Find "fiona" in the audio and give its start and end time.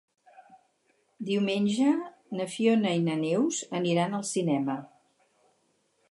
2.53-2.93